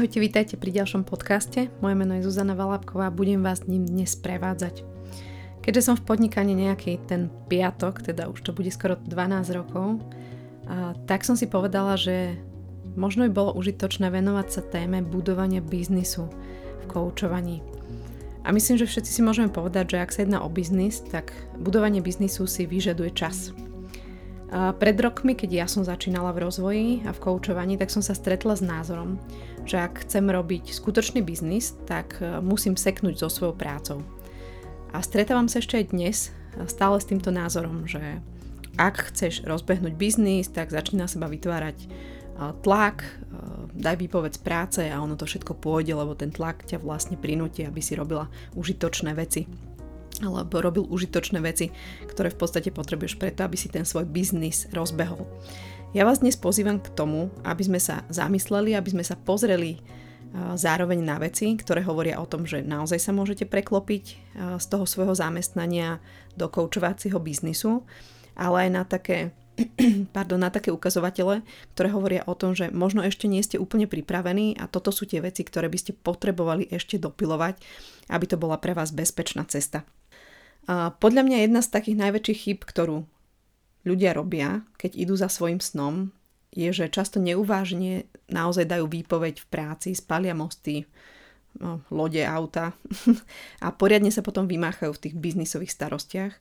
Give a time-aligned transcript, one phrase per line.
[0.00, 1.68] Ahojte, vítajte pri ďalšom podcaste.
[1.84, 4.80] Moje meno je Zuzana Valábková a budem vás ním dnes prevádzať.
[5.60, 10.00] Keďže som v podnikaní nejaký ten piatok, teda už to bude skoro 12 rokov,
[10.64, 12.40] a tak som si povedala, že
[12.96, 16.32] možno by bolo užitočné venovať sa téme budovania biznisu
[16.80, 17.60] v koučovaní.
[18.40, 22.00] A myslím, že všetci si môžeme povedať, že ak sa jedná o biznis, tak budovanie
[22.00, 23.52] biznisu si vyžaduje čas.
[24.48, 28.16] A pred rokmi, keď ja som začínala v rozvoji a v koučovaní, tak som sa
[28.16, 29.20] stretla s názorom,
[29.64, 33.98] že ak chcem robiť skutočný biznis, tak e, musím seknúť so svojou prácou.
[34.90, 38.20] A stretávam sa ešte aj dnes e, stále s týmto názorom, že
[38.78, 41.86] ak chceš rozbehnúť biznis, tak začína seba vytvárať e,
[42.64, 43.04] tlak,
[43.70, 47.64] daj výpoveď z práce a ono to všetko pôjde, lebo ten tlak ťa vlastne prinúti,
[47.64, 49.46] aby si robila užitočné veci
[50.20, 51.72] alebo robil užitočné veci,
[52.04, 55.24] ktoré v podstate potrebuješ preto, aby si ten svoj biznis rozbehol.
[55.90, 59.82] Ja vás dnes pozývam k tomu, aby sme sa zamysleli, aby sme sa pozreli
[60.54, 64.04] zároveň na veci, ktoré hovoria o tom, že naozaj sa môžete preklopiť
[64.62, 65.98] z toho svojho zamestnania
[66.38, 67.82] do koučovacieho biznisu,
[68.38, 69.34] ale aj na také,
[70.14, 71.42] pardon, na také ukazovatele,
[71.74, 75.18] ktoré hovoria o tom, že možno ešte nie ste úplne pripravení a toto sú tie
[75.18, 77.58] veci, ktoré by ste potrebovali ešte dopilovať,
[78.14, 79.82] aby to bola pre vás bezpečná cesta.
[80.70, 83.10] Podľa mňa jedna z takých najväčších chyb, ktorú
[83.84, 86.12] ľudia robia, keď idú za svojim snom,
[86.50, 90.82] je, že často neuvážne naozaj dajú výpoveď v práci, spalia mosty,
[91.58, 92.74] no, lode, auta
[93.64, 96.34] a poriadne sa potom vymáchajú v tých biznisových starostiach.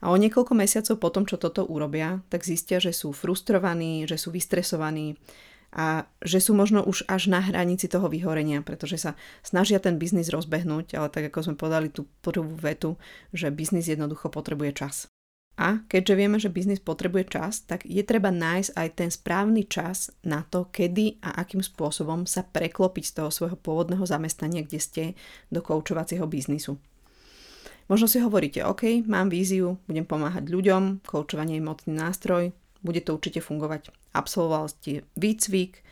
[0.00, 4.32] A o niekoľko mesiacov potom, čo toto urobia, tak zistia, že sú frustrovaní, že sú
[4.32, 5.20] vystresovaní
[5.76, 9.12] a že sú možno už až na hranici toho vyhorenia, pretože sa
[9.44, 12.96] snažia ten biznis rozbehnúť, ale tak ako sme povedali tú prvú vetu,
[13.36, 14.96] že biznis jednoducho potrebuje čas.
[15.60, 20.08] A keďže vieme, že biznis potrebuje čas, tak je treba nájsť aj ten správny čas
[20.24, 25.04] na to, kedy a akým spôsobom sa preklopiť z toho svojho pôvodného zamestnania, kde ste,
[25.52, 26.80] do koučovacieho biznisu.
[27.92, 33.20] Možno si hovoríte, OK, mám víziu, budem pomáhať ľuďom, koučovanie je mocný nástroj, bude to
[33.20, 33.92] určite fungovať.
[34.16, 35.84] Absolvovali ste výcvik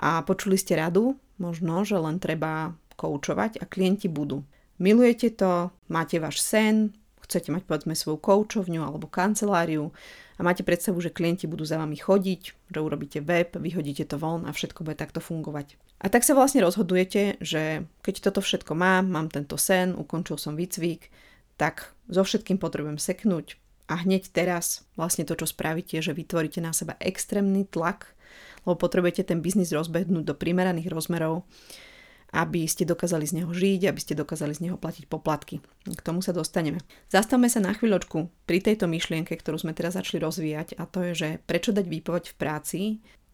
[0.00, 4.40] a počuli ste radu, možno, že len treba koučovať a klienti budú.
[4.80, 9.94] Milujete to, máte váš sen, chcete mať povedzme svoju koučovňu alebo kanceláriu
[10.36, 12.42] a máte predstavu, že klienti budú za vami chodiť,
[12.74, 15.78] že urobíte web, vyhodíte to von a všetko bude takto fungovať.
[16.02, 20.58] A tak sa vlastne rozhodujete, že keď toto všetko mám, mám tento sen, ukončil som
[20.58, 21.14] výcvik,
[21.54, 23.54] tak so všetkým potrebujem seknúť
[23.86, 28.10] a hneď teraz vlastne to, čo spravíte, že vytvoríte na seba extrémny tlak,
[28.66, 31.46] lebo potrebujete ten biznis rozbehnúť do primeraných rozmerov
[32.32, 35.60] aby ste dokázali z neho žiť, aby ste dokázali z neho platiť poplatky.
[35.84, 36.80] K tomu sa dostaneme.
[37.12, 41.12] Zastavme sa na chvíľočku pri tejto myšlienke, ktorú sme teraz začali rozvíjať a to je,
[41.12, 42.80] že prečo dať výpoveď v práci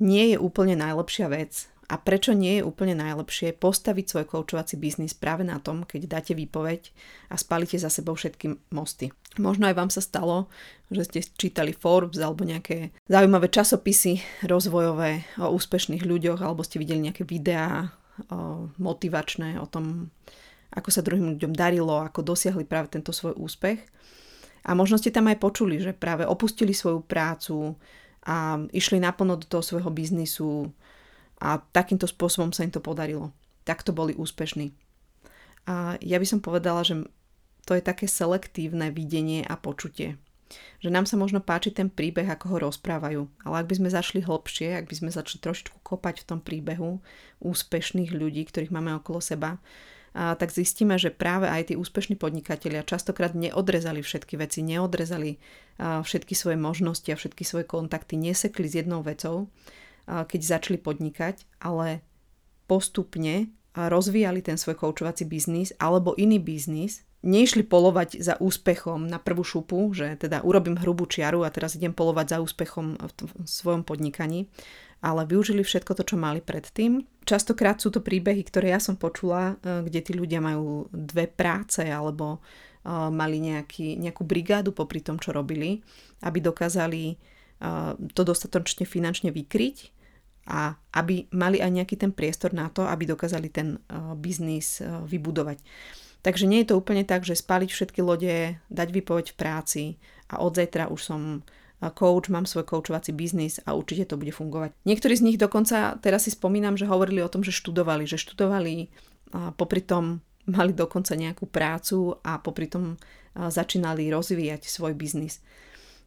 [0.02, 5.16] nie je úplne najlepšia vec a prečo nie je úplne najlepšie postaviť svoj koučovací biznis
[5.16, 6.92] práve na tom, keď dáte výpoveď
[7.32, 9.08] a spalíte za sebou všetky mosty.
[9.40, 10.52] Možno aj vám sa stalo,
[10.92, 17.08] že ste čítali Forbes alebo nejaké zaujímavé časopisy rozvojové o úspešných ľuďoch alebo ste videli
[17.08, 17.88] nejaké videá
[18.76, 20.10] motivačné o tom,
[20.74, 23.80] ako sa druhým ľuďom darilo, ako dosiahli práve tento svoj úspech.
[24.68, 27.78] A možno ste tam aj počuli, že práve opustili svoju prácu
[28.28, 30.68] a išli naplno do toho svojho biznisu
[31.40, 33.32] a takýmto spôsobom sa im to podarilo.
[33.64, 34.74] Takto boli úspešní.
[35.70, 37.06] A ja by som povedala, že
[37.64, 40.20] to je také selektívne videnie a počutie
[40.80, 43.22] že nám sa možno páči ten príbeh, ako ho rozprávajú.
[43.44, 47.00] Ale ak by sme zašli hlbšie, ak by sme začali trošičku kopať v tom príbehu
[47.42, 49.60] úspešných ľudí, ktorých máme okolo seba,
[50.16, 55.38] a tak zistíme, že práve aj tí úspešní podnikatelia častokrát neodrezali všetky veci, neodrezali
[55.78, 59.46] všetky svoje možnosti a všetky svoje kontakty, nesekli s jednou vecou,
[60.08, 62.02] keď začali podnikať, ale
[62.66, 69.42] postupne rozvíjali ten svoj koučovací biznis alebo iný biznis neišli polovať za úspechom na prvú
[69.42, 73.82] šupu, že teda urobím hrubú čiaru a teraz idem polovať za úspechom v, v svojom
[73.82, 74.46] podnikaní,
[75.02, 77.02] ale využili všetko to, čo mali predtým.
[77.26, 81.82] Častokrát sú to príbehy, ktoré ja som počula, e, kde tí ľudia majú dve práce
[81.86, 85.82] alebo uh, mali nejaký, nejakú brigádu popri tom, čo robili,
[86.24, 89.76] aby dokázali uh, to dostatočne finančne vykryť
[90.48, 93.76] a aby mali aj nejaký ten priestor na to, aby dokázali ten
[94.16, 95.60] biznis vybudovať.
[96.22, 99.84] Takže nie je to úplne tak, že spaliť všetky lode, dať výpoveď v práci
[100.26, 101.22] a od zajtra už som
[101.94, 104.74] coach, mám svoj coachovací biznis a určite to bude fungovať.
[104.82, 108.90] Niektorí z nich dokonca, teraz si spomínam, že hovorili o tom, že študovali, že študovali
[109.30, 110.18] a popri tom
[110.50, 112.98] mali dokonca nejakú prácu a popri tom
[113.36, 115.38] začínali rozvíjať svoj biznis.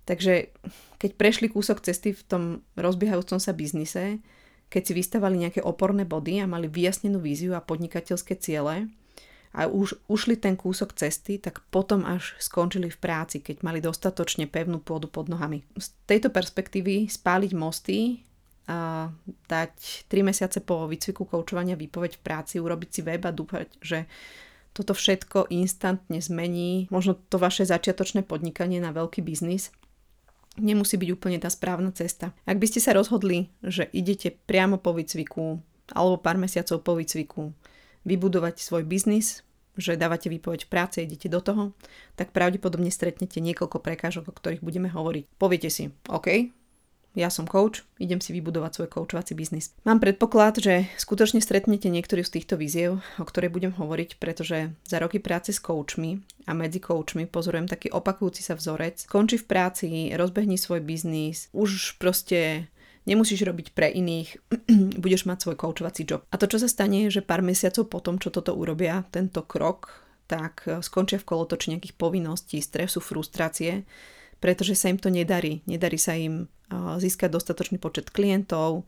[0.04, 0.52] Takže
[1.00, 2.44] keď prešli kúsok cesty v tom
[2.76, 4.20] rozbiehajúcom sa biznise,
[4.68, 8.92] keď si vystavali nejaké oporné body a mali vyjasnenú víziu a podnikateľské ciele
[9.52, 14.48] a už ušli ten kúsok cesty, tak potom až skončili v práci, keď mali dostatočne
[14.48, 15.68] pevnú pôdu pod nohami.
[15.76, 18.24] Z tejto perspektívy spáliť mosty
[18.72, 19.12] a
[19.52, 24.08] dať 3 mesiace po výcviku koučovania výpoveď v práci, urobiť si web a dúfať, že
[24.72, 29.76] toto všetko instantne zmení možno to vaše začiatočné podnikanie na veľký biznis,
[30.56, 32.32] nemusí byť úplne tá správna cesta.
[32.48, 35.60] Ak by ste sa rozhodli, že idete priamo po výcviku
[35.92, 37.52] alebo pár mesiacov po výcviku
[38.06, 39.46] vybudovať svoj biznis,
[39.80, 41.64] že dávate výpoveď v práce, idete do toho,
[42.20, 45.24] tak pravdepodobne stretnete niekoľko prekážok, o ktorých budeme hovoriť.
[45.40, 46.52] Poviete si, OK,
[47.12, 49.76] ja som coach, idem si vybudovať svoj coachovací biznis.
[49.84, 54.98] Mám predpoklad, že skutočne stretnete niektorý z týchto víziev, o ktorej budem hovoriť, pretože za
[55.04, 59.04] roky práce s coachmi a medzi coachmi pozorujem taký opakujúci sa vzorec.
[59.12, 62.72] Končí v práci, rozbehni svoj biznis, už proste
[63.04, 64.40] nemusíš robiť pre iných,
[65.02, 66.22] budeš mať svoj coachovací job.
[66.30, 70.06] A to, čo sa stane, je, že pár mesiacov potom, čo toto urobia, tento krok,
[70.30, 73.84] tak skončia v kolotoči nejakých povinností, stresu, frustrácie,
[74.38, 75.66] pretože sa im to nedarí.
[75.68, 78.88] Nedarí sa im získať dostatočný počet klientov,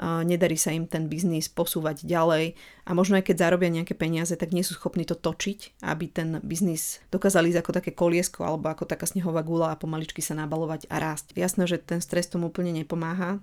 [0.00, 4.50] nedarí sa im ten biznis posúvať ďalej a možno aj keď zarobia nejaké peniaze, tak
[4.50, 8.90] nie sú schopní to točiť, aby ten biznis dokázali ísť ako také koliesko alebo ako
[8.90, 11.38] taká snehová gula a pomaličky sa nabalovať a rásť.
[11.38, 13.38] Jasné, že ten stres tomu úplne nepomáha,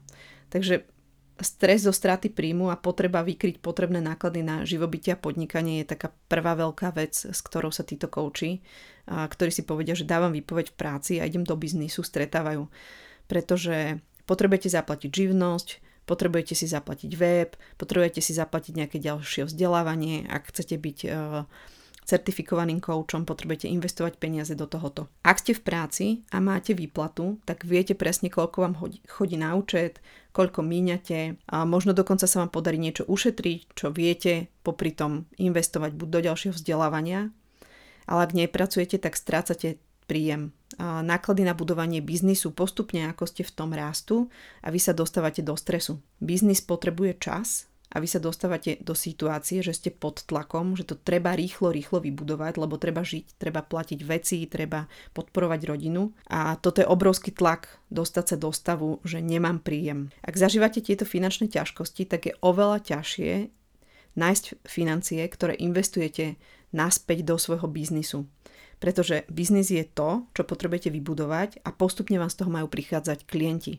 [0.52, 0.84] takže
[1.39, 6.12] stres zo straty príjmu a potreba vykryť potrebné náklady na živobytie a podnikanie je taká
[6.28, 8.60] prvá veľká vec, s ktorou sa títo kouči,
[9.07, 12.68] ktorí si povedia, že dávam výpoveď v práci a idem do biznisu, stretávajú.
[13.25, 15.68] Pretože potrebujete zaplatiť živnosť,
[16.06, 21.48] potrebujete si zaplatiť web, potrebujete si zaplatiť nejaké ďalšie vzdelávanie, ak chcete byť uh,
[22.12, 25.08] certifikovaným koučom, potrebujete investovať peniaze do tohoto.
[25.24, 26.06] Ak ste v práci
[26.36, 28.75] a máte výplatu, tak viete presne, koľko vám
[29.08, 30.04] chodí na účet,
[30.36, 35.96] koľko míňate a možno dokonca sa vám podarí niečo ušetriť, čo viete popri tom investovať
[35.96, 37.31] buď do ďalšieho vzdelávania,
[38.12, 40.52] ale ak nepracujete, tak strácate príjem.
[40.81, 44.28] Náklady na budovanie biznisu postupne, ako ste v tom rastu
[44.60, 46.04] a vy sa dostávate do stresu.
[46.19, 50.96] Biznis potrebuje čas a vy sa dostávate do situácie, že ste pod tlakom, že to
[50.96, 56.16] treba rýchlo, rýchlo vybudovať, lebo treba žiť, treba platiť veci, treba podporovať rodinu.
[56.32, 60.08] A toto je obrovský tlak dostať sa do stavu, že nemám príjem.
[60.24, 63.52] Ak zažívate tieto finančné ťažkosti, tak je oveľa ťažšie
[64.16, 66.40] nájsť financie, ktoré investujete
[66.72, 68.24] naspäť do svojho biznisu
[68.82, 73.78] pretože biznis je to, čo potrebujete vybudovať a postupne vám z toho majú prichádzať klienti.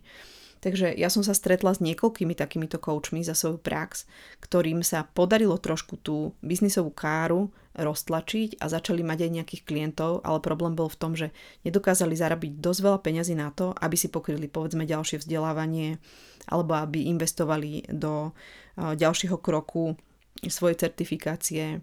[0.63, 4.07] Takže ja som sa stretla s niekoľkými takýmito coachmi za svoju prax,
[4.39, 10.39] ktorým sa podarilo trošku tú biznisovú káru roztlačiť a začali mať aj nejakých klientov, ale
[10.39, 11.35] problém bol v tom, že
[11.67, 15.99] nedokázali zarobiť dosť veľa peňazí na to, aby si pokryli povedzme ďalšie vzdelávanie
[16.47, 18.31] alebo aby investovali do
[18.79, 19.99] ďalšieho kroku
[20.47, 21.83] svojej certifikácie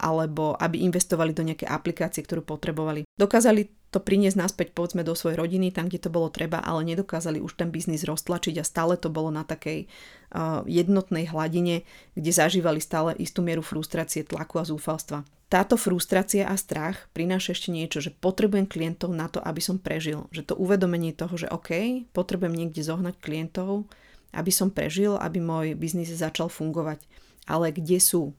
[0.00, 3.04] alebo aby investovali do nejaké aplikácie, ktorú potrebovali.
[3.16, 7.38] Dokázali to priniesť naspäť povedzme do svojej rodiny, tam, kde to bolo treba, ale nedokázali
[7.38, 11.86] už ten biznis roztlačiť a stále to bolo na takej uh, jednotnej hladine,
[12.18, 15.22] kde zažívali stále istú mieru frustrácie, tlaku a zúfalstva.
[15.46, 20.26] Táto frustrácia a strach prináša ešte niečo, že potrebujem klientov na to, aby som prežil.
[20.34, 23.86] Že to uvedomenie toho, že OK, potrebujem niekde zohnať klientov,
[24.34, 26.98] aby som prežil, aby môj biznis začal fungovať.
[27.46, 28.34] Ale kde sú?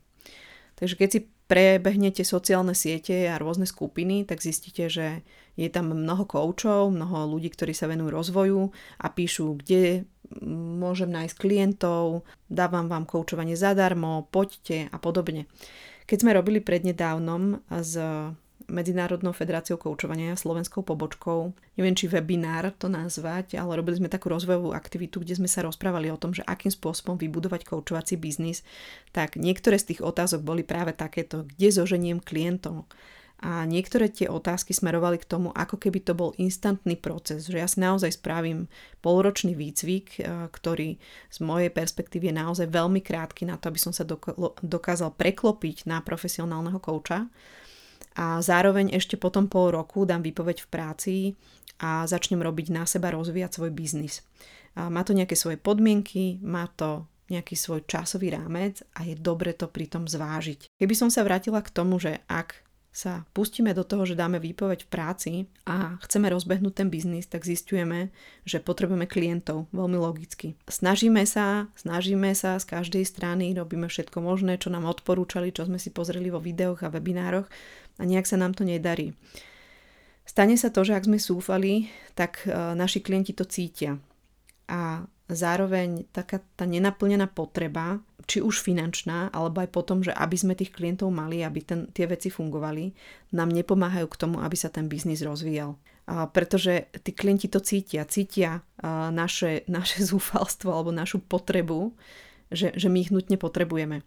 [0.75, 5.23] Takže keď si prebehnete sociálne siete a rôzne skupiny, tak zistíte, že
[5.55, 8.61] je tam mnoho koučov, mnoho ľudí, ktorí sa venujú rozvoju
[8.99, 10.05] a píšu, kde
[10.77, 15.47] môžem nájsť klientov, dávam vám koučovanie zadarmo, poďte a podobne.
[16.07, 17.95] Keď sme robili prednedávnom s
[18.67, 21.55] Medzinárodnou federáciou koučovania, slovenskou pobočkou.
[21.79, 26.11] Neviem, či webinár to nazvať, ale robili sme takú rozvojovú aktivitu, kde sme sa rozprávali
[26.11, 28.67] o tom, že akým spôsobom vybudovať koučovací biznis.
[29.15, 32.83] Tak niektoré z tých otázok boli práve takéto, kde zoženiem klientov.
[33.37, 37.69] A niektoré tie otázky smerovali k tomu, ako keby to bol instantný proces, že ja
[37.69, 38.65] si naozaj spravím
[39.05, 40.97] polročný výcvik, e, ktorý
[41.29, 44.09] z mojej perspektívy je naozaj veľmi krátky na to, aby som sa
[44.65, 47.29] dokázal preklopiť na profesionálneho kouča
[48.17, 51.15] a zároveň ešte potom pol roku dám výpoveď v práci
[51.77, 54.25] a začnem robiť na seba, rozvíjať svoj biznis.
[54.73, 59.53] A má to nejaké svoje podmienky, má to nejaký svoj časový rámec a je dobre
[59.53, 60.73] to pritom zvážiť.
[60.81, 62.66] Keby som sa vrátila k tomu, že ak
[62.97, 65.31] sa pustíme do toho, že dáme výpoveď v práci
[65.69, 68.09] a chceme rozbehnúť ten biznis, tak zistujeme,
[68.41, 70.57] že potrebujeme klientov, veľmi logicky.
[70.65, 75.77] Snažíme sa, snažíme sa z každej strany, robíme všetko možné, čo nám odporúčali, čo sme
[75.77, 77.45] si pozreli vo videoch a webinároch
[77.97, 79.13] a nejak sa nám to nedarí.
[80.25, 84.01] Stane sa to, že ak sme súfali, tak e, naši klienti to cítia.
[84.67, 90.53] A zároveň taká tá nenaplnená potreba, či už finančná, alebo aj potom, že aby sme
[90.53, 92.91] tých klientov mali, aby ten, tie veci fungovali,
[93.31, 95.79] nám nepomáhajú k tomu, aby sa ten biznis rozvíjal.
[96.07, 98.67] A pretože tí klienti to cítia, cítia
[99.11, 101.95] naše, naše zúfalstvo alebo našu potrebu,
[102.51, 104.03] že, že my ich nutne potrebujeme.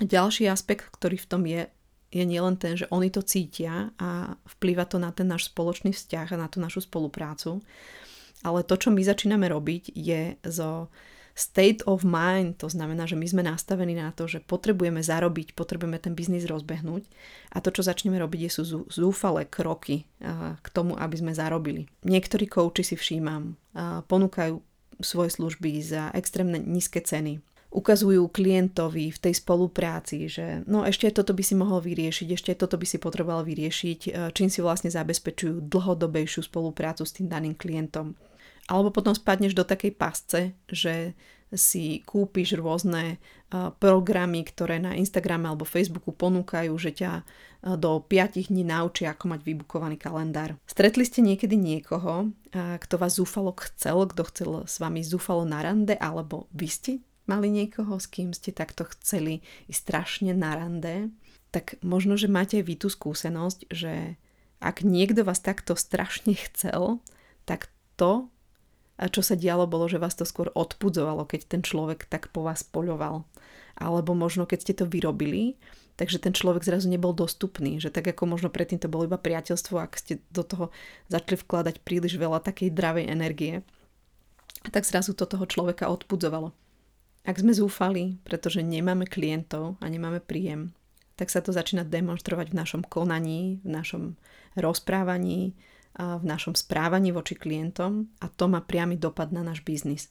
[0.00, 1.68] Ďalší aspekt, ktorý v tom je,
[2.08, 6.36] je nielen ten, že oni to cítia a vplýva to na ten náš spoločný vzťah
[6.36, 7.60] a na tú našu spoluprácu,
[8.40, 10.88] ale to, čo my začíname robiť, je zo
[11.34, 15.96] state of mind, to znamená, že my sme nastavení na to, že potrebujeme zarobiť, potrebujeme
[15.96, 17.02] ten biznis rozbehnúť
[17.54, 20.04] a to, čo začneme robiť, sú zúfalé kroky
[20.60, 21.88] k tomu, aby sme zarobili.
[22.04, 23.56] Niektorí kouči si všímam,
[24.06, 24.60] ponúkajú
[25.00, 31.30] svoje služby za extrémne nízke ceny, ukazujú klientovi v tej spolupráci, že no ešte toto
[31.32, 36.50] by si mohol vyriešiť, ešte toto by si potreboval vyriešiť, čím si vlastne zabezpečujú dlhodobejšiu
[36.50, 38.18] spoluprácu s tým daným klientom.
[38.70, 41.18] Alebo potom spadneš do takej pasce, že
[41.50, 43.18] si kúpiš rôzne
[43.82, 47.26] programy, ktoré na Instagrame alebo Facebooku ponúkajú, že ťa
[47.74, 50.54] do 5 dní naučia, ako mať vybukovaný kalendár.
[50.70, 55.98] Stretli ste niekedy niekoho, kto vás zúfalo chcel, kto chcel s vami zúfalo na rande,
[55.98, 56.92] alebo vy ste
[57.26, 61.10] mali niekoho, s kým ste takto chceli ísť strašne na rande,
[61.50, 64.14] tak možno, že máte aj vy tú skúsenosť, že
[64.62, 67.02] ak niekto vás takto strašne chcel,
[67.42, 68.30] tak to
[69.08, 72.60] čo sa dialo, bolo, že vás to skôr odpudzovalo, keď ten človek tak po vás
[72.60, 73.24] poľoval.
[73.80, 75.56] Alebo možno, keď ste to vyrobili,
[75.96, 77.80] takže ten človek zrazu nebol dostupný.
[77.80, 80.68] Že tak ako možno predtým to bolo iba priateľstvo, ak ste do toho
[81.08, 83.64] začali vkladať príliš veľa takej dravej energie,
[84.68, 86.52] tak zrazu to toho človeka odpudzovalo.
[87.24, 90.72] Ak sme zúfali, pretože nemáme klientov a nemáme príjem,
[91.20, 94.02] tak sa to začína demonstrovať v našom konaní, v našom
[94.56, 95.52] rozprávaní,
[96.00, 100.08] v našom správaní voči klientom a to má priamy dopad na náš biznis.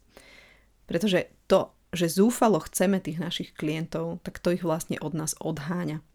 [0.85, 6.05] Pretože to, že zúfalo chceme tých našich klientov, tak to ich vlastne od nás odháňa.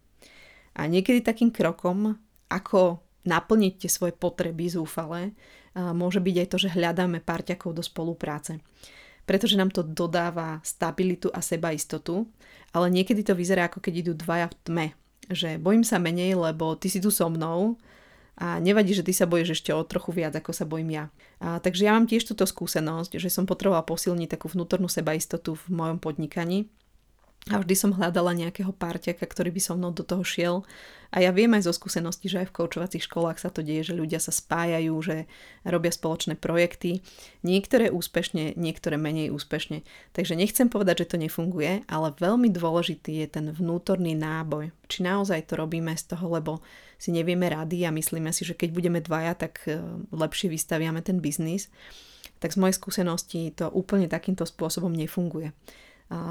[0.79, 5.35] A niekedy takým krokom, ako naplniť tie svoje potreby zúfale,
[5.75, 8.63] môže byť aj to, že hľadáme parťakov do spolupráce.
[9.27, 12.29] Pretože nám to dodáva stabilitu a sebaistotu,
[12.71, 14.87] ale niekedy to vyzerá ako keď idú dvaja v tme.
[15.33, 17.81] Že bojím sa menej, lebo ty si tu so mnou,
[18.35, 21.05] a nevadí, že ty sa bojíš ešte o trochu viac, ako sa bojím ja.
[21.39, 25.65] A, takže ja mám tiež túto skúsenosť, že som potrebovala posilniť takú vnútornú sebaistotu v
[25.71, 26.67] mojom podnikaní
[27.53, 30.65] a vždy som hľadala nejakého párťaka, ktorý by so mnou do toho šiel.
[31.13, 33.95] A ja viem aj zo skúsenosti, že aj v koučovacích školách sa to deje, že
[33.95, 35.29] ľudia sa spájajú, že
[35.63, 37.05] robia spoločné projekty.
[37.45, 39.85] Niektoré úspešne, niektoré menej úspešne.
[40.17, 44.73] Takže nechcem povedať, že to nefunguje, ale veľmi dôležitý je ten vnútorný náboj.
[44.89, 46.65] Či naozaj to robíme z toho, lebo
[46.97, 49.85] si nevieme rady a myslíme si, že keď budeme dvaja, tak e,
[50.17, 51.69] lepšie vystaviame ten biznis.
[52.41, 55.53] Tak z mojej skúsenosti to úplne takýmto spôsobom nefunguje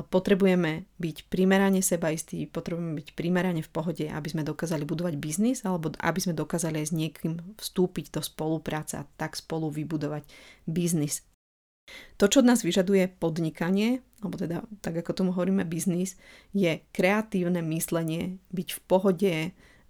[0.08, 5.92] potrebujeme byť primerane sebaistí, potrebujeme byť primerane v pohode, aby sme dokázali budovať biznis alebo
[6.00, 10.24] aby sme dokázali aj s niekým vstúpiť do spolupráce a tak spolu vybudovať
[10.70, 11.26] biznis.
[12.16, 16.16] To, čo od nás vyžaduje podnikanie, alebo teda tak ako tomu hovoríme biznis,
[16.56, 19.34] je kreatívne myslenie, byť v pohode,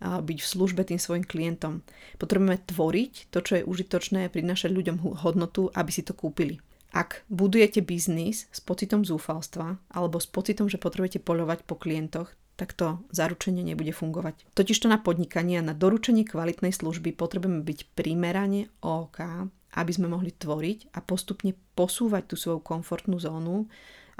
[0.01, 1.85] byť v službe tým svojim klientom.
[2.17, 6.57] Potrebujeme tvoriť to, čo je užitočné, prinašať ľuďom hodnotu, aby si to kúpili.
[6.93, 12.77] Ak budujete biznis s pocitom zúfalstva alebo s pocitom, že potrebujete poľovať po klientoch, tak
[12.77, 14.45] to zaručenie nebude fungovať.
[14.53, 19.19] Totižto na podnikanie a na doručenie kvalitnej služby potrebujeme byť primerane OK,
[19.73, 23.65] aby sme mohli tvoriť a postupne posúvať tú svoju komfortnú zónu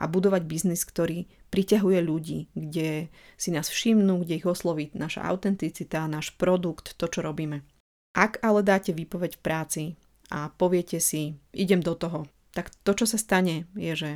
[0.02, 6.10] a budovať biznis, ktorý priťahuje ľudí, kde si nás všimnú, kde ich osloví naša autenticita,
[6.10, 7.62] náš produkt, to, čo robíme.
[8.18, 9.84] Ak ale dáte výpoveď v práci
[10.34, 14.12] a poviete si, idem do toho, tak to, čo sa stane, je, že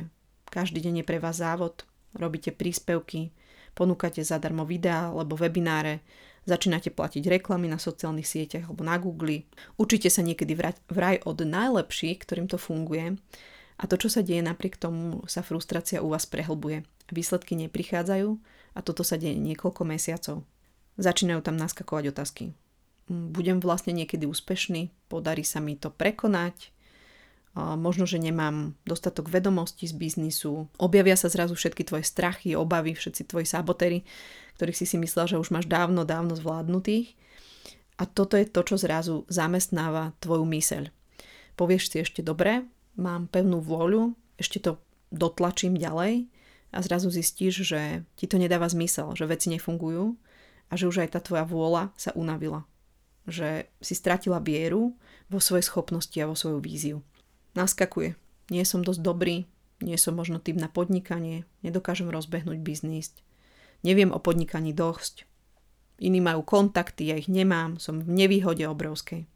[0.48, 3.34] každý deň je pre vás závod, robíte príspevky,
[3.74, 6.00] ponúkate zadarmo videá alebo webináre,
[6.48, 9.44] začínate platiť reklamy na sociálnych sieťach alebo na Google,
[9.76, 10.56] učíte sa niekedy
[10.88, 13.18] vraj od najlepších, ktorým to funguje
[13.78, 16.82] a to, čo sa deje napriek tomu, sa frustrácia u vás prehlbuje.
[17.14, 18.30] Výsledky neprichádzajú
[18.74, 20.42] a toto sa deje niekoľko mesiacov.
[20.98, 22.44] Začínajú tam naskakovať otázky.
[23.08, 24.90] Budem vlastne niekedy úspešný?
[25.06, 26.74] Podarí sa mi to prekonať?
[27.58, 33.26] Možno, že nemám dostatok vedomostí z biznisu, objavia sa zrazu všetky tvoje strachy, obavy, všetci
[33.26, 34.04] tvoji sabotéry,
[34.60, 37.18] ktorých si si myslel, že už máš dávno, dávno zvládnutých.
[37.98, 40.86] A toto je to, čo zrazu zamestnáva tvoju myseľ.
[41.58, 42.62] Povieš si ešte dobre,
[42.94, 44.78] mám pevnú vôľu, ešte to
[45.10, 46.30] dotlačím ďalej
[46.70, 50.14] a zrazu zistíš, že ti to nedáva zmysel, že veci nefungujú
[50.70, 52.62] a že už aj tá tvoja vôľa sa unavila.
[53.26, 54.94] Že si stratila vieru
[55.26, 57.02] vo svoje schopnosti a vo svoju víziu
[57.58, 58.14] naskakuje.
[58.54, 59.44] nie som dosť dobrý,
[59.82, 63.12] nie som možno typ na podnikanie, nedokážem rozbehnúť biznis,
[63.82, 65.26] neviem o podnikaní dosť,
[65.98, 69.26] iní majú kontakty, ja ich nemám, som v nevýhode obrovskej.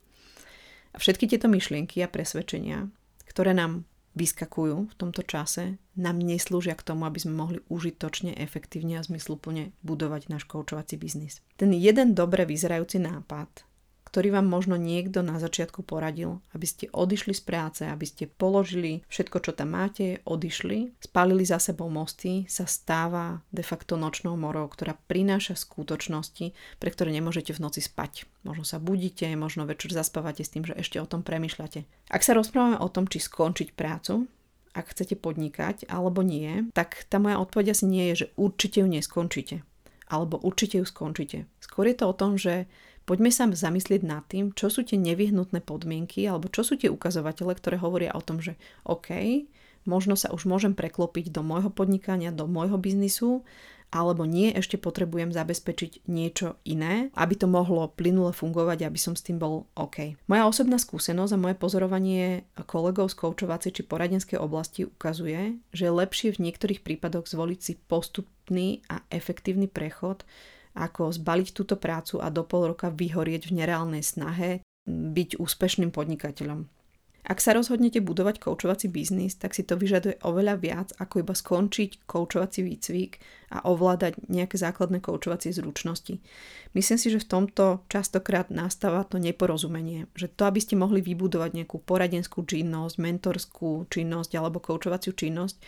[0.93, 2.89] A všetky tieto myšlienky a presvedčenia,
[3.27, 9.01] ktoré nám vyskakujú v tomto čase, nám neslúžia k tomu, aby sme mohli užitočne, efektívne
[9.01, 11.41] a zmysluplne budovať náš koučovací biznis.
[11.57, 13.65] Ten jeden dobre vyzerajúci nápad
[14.13, 19.01] ktorý vám možno niekto na začiatku poradil, aby ste odišli z práce, aby ste položili
[19.09, 24.69] všetko, čo tam máte, odišli, spálili za sebou mosty, sa stáva de facto nočnou morou,
[24.69, 28.29] ktorá prináša skutočnosti, pre ktoré nemôžete v noci spať.
[28.45, 32.13] Možno sa budíte, možno večer zaspávate s tým, že ešte o tom premyšľate.
[32.13, 34.29] Ak sa rozprávame o tom, či skončiť prácu,
[34.77, 38.89] ak chcete podnikať alebo nie, tak tá moja odpoveď asi nie je, že určite ju
[38.93, 39.65] neskončíte.
[40.13, 41.49] Alebo určite ju skončíte.
[41.65, 42.69] Skôr je to o tom, že
[43.03, 47.53] Poďme sa zamyslieť nad tým, čo sú tie nevyhnutné podmienky alebo čo sú tie ukazovatele,
[47.59, 48.55] ktoré hovoria o tom, že
[48.87, 49.43] OK,
[49.87, 53.43] možno sa už môžem preklopiť do môjho podnikania, do môjho biznisu,
[53.93, 59.21] alebo nie, ešte potrebujem zabezpečiť niečo iné, aby to mohlo plynule fungovať, aby som s
[59.21, 60.17] tým bol OK.
[60.33, 65.93] Moja osobná skúsenosť a moje pozorovanie kolegov z koučovacej či poradenskej oblasti ukazuje, že je
[65.93, 70.25] lepšie v niektorých prípadoch zvoliť si postupný a efektívny prechod
[70.77, 76.67] ako zbaliť túto prácu a do pol roka vyhorieť v nereálnej snahe byť úspešným podnikateľom.
[77.23, 82.03] Ak sa rozhodnete budovať koučovací biznis, tak si to vyžaduje oveľa viac ako iba skončiť
[82.03, 83.23] koučovací výcvik
[83.55, 86.19] a ovládať nejaké základné koučovacie zručnosti.
[86.75, 91.63] Myslím si, že v tomto častokrát nastáva to neporozumenie, že to, aby ste mohli vybudovať
[91.63, 95.63] nejakú poradenskú činnosť, mentorskú činnosť alebo koučovaciu činnosť,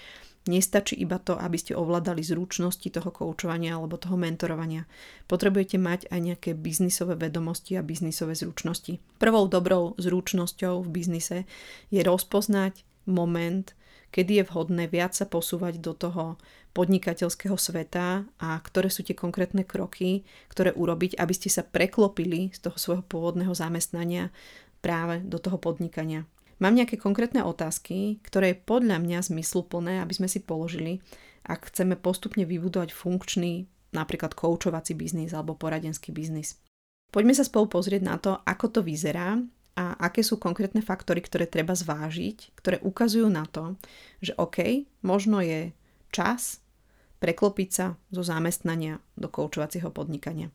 [0.45, 4.85] Nestačí iba to, aby ste ovládali zručnosti toho koučovania alebo toho mentorovania.
[5.25, 9.01] Potrebujete mať aj nejaké biznisové vedomosti a biznisové zručnosti.
[9.17, 11.49] Prvou dobrou zručnosťou v biznise
[11.89, 13.73] je rozpoznať moment,
[14.13, 16.37] kedy je vhodné viac sa posúvať do toho
[16.77, 22.69] podnikateľského sveta a ktoré sú tie konkrétne kroky, ktoré urobiť, aby ste sa preklopili z
[22.69, 24.29] toho svojho pôvodného zamestnania
[24.85, 26.29] práve do toho podnikania.
[26.63, 31.03] Mám nejaké konkrétne otázky, ktoré je podľa mňa zmysluplné, aby sme si položili,
[31.45, 36.59] ak chceme postupne vybudovať funkčný napríklad koučovací biznis alebo poradenský biznis.
[37.15, 39.39] Poďme sa spolu pozrieť na to, ako to vyzerá
[39.79, 43.79] a aké sú konkrétne faktory, ktoré treba zvážiť, ktoré ukazujú na to,
[44.19, 45.71] že OK, možno je
[46.11, 46.63] čas
[47.23, 50.51] preklopiť sa zo zamestnania do koučovacieho podnikania.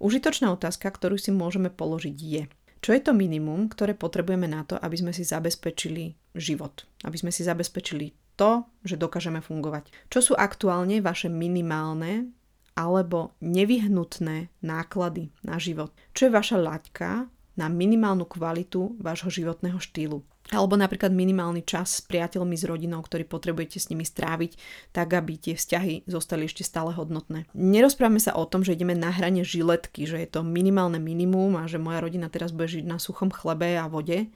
[0.00, 2.42] Užitočná otázka, ktorú si môžeme položiť je,
[2.80, 6.88] čo je to minimum, ktoré potrebujeme na to, aby sme si zabezpečili život?
[7.04, 9.92] Aby sme si zabezpečili to, že dokážeme fungovať.
[10.08, 12.32] Čo sú aktuálne vaše minimálne
[12.72, 15.92] alebo nevyhnutné náklady na život?
[16.16, 17.28] Čo je vaša laťka
[17.60, 20.24] na minimálnu kvalitu vášho životného štýlu?
[20.50, 24.58] Alebo napríklad minimálny čas s priateľmi, s rodinou, ktorý potrebujete s nimi stráviť,
[24.90, 27.46] tak aby tie vzťahy zostali ešte stále hodnotné.
[27.54, 31.70] Nerozprávame sa o tom, že ideme na hrane žiletky, že je to minimálne minimum a
[31.70, 34.26] že moja rodina teraz bude žiť na suchom chlebe a vode,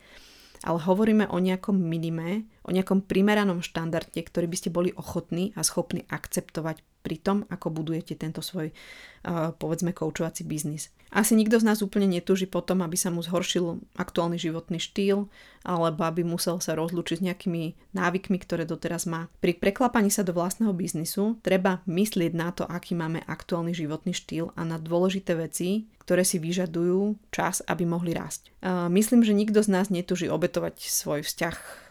[0.63, 5.61] ale hovoríme o nejakom minime, o nejakom primeranom štandarde, ktorý by ste boli ochotní a
[5.61, 10.89] schopní akceptovať pri tom, ako budujete tento svoj, uh, povedzme, koučovací biznis.
[11.13, 15.29] Asi nikto z nás úplne netúži potom, aby sa mu zhoršil aktuálny životný štýl,
[15.63, 19.31] alebo aby musel sa rozlúčiť s nejakými návykmi, ktoré doteraz má.
[19.39, 24.51] Pri preklapaní sa do vlastného biznisu treba myslieť na to, aký máme aktuálny životný štýl
[24.59, 28.51] a na dôležité veci, ktoré si vyžadujú čas, aby mohli rásť.
[28.59, 31.84] Uh, myslím, že nikto z nás netúži obetovať svoj vzťah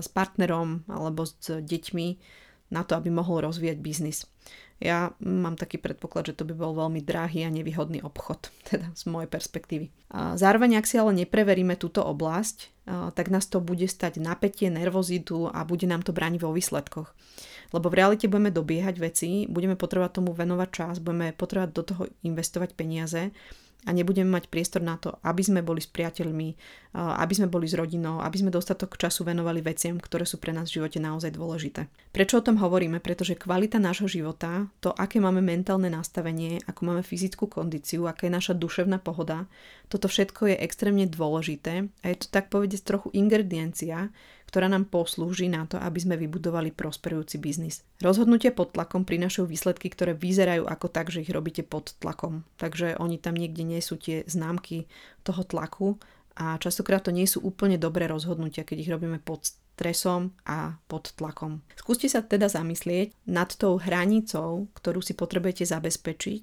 [0.00, 2.06] s partnerom alebo s deťmi
[2.68, 4.28] na to, aby mohol rozvíjať biznis.
[4.78, 9.02] Ja mám taký predpoklad, že to by bol veľmi drahý a nevýhodný obchod, teda z
[9.10, 9.86] mojej perspektívy.
[10.14, 12.70] Zároveň, ak si ale nepreveríme túto oblasť,
[13.12, 17.12] tak nás to bude stať napätie, nervozitu a bude nám to brániť vo výsledkoch.
[17.68, 22.02] Lebo v realite budeme dobiehať veci, budeme potrebovať tomu venovať čas, budeme potrebovať do toho
[22.24, 23.28] investovať peniaze
[23.88, 26.48] a nebudeme mať priestor na to, aby sme boli s priateľmi,
[26.92, 30.68] aby sme boli s rodinou, aby sme dostatok času venovali veciam, ktoré sú pre nás
[30.68, 31.88] v živote naozaj dôležité.
[32.12, 33.00] Prečo o tom hovoríme?
[33.00, 38.36] Pretože kvalita nášho života, to, aké máme mentálne nastavenie, ako máme fyzickú kondíciu, aká je
[38.36, 39.48] naša duševná pohoda,
[39.88, 44.12] toto všetko je extrémne dôležité a je to tak povedať trochu ingrediencia,
[44.48, 47.84] ktorá nám poslúži na to, aby sme vybudovali prosperujúci biznis.
[48.00, 52.48] Rozhodnutie pod tlakom prinášajú výsledky, ktoré vyzerajú ako tak, že ich robíte pod tlakom.
[52.56, 54.88] Takže oni tam niekde nie sú tie známky
[55.20, 56.00] toho tlaku,
[56.38, 61.14] a častokrát to nie sú úplne dobré rozhodnutia, keď ich robíme pod stresom a pod
[61.14, 61.62] tlakom.
[61.74, 66.40] Skúste sa teda zamyslieť nad tou hranicou, ktorú si potrebujete zabezpečiť,